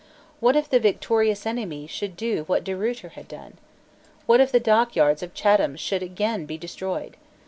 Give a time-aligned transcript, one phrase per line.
[0.39, 3.59] What if the victorious enemy should do what De Ruyter had done?
[4.25, 7.17] What if the dockyards of Chatham should again be destroyed?